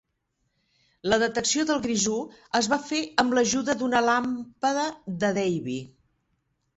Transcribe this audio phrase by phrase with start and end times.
[1.09, 2.15] La detecció del grisú
[2.59, 4.87] es va fer amb l"ajuda d'una làmpada
[5.25, 5.77] de Davy.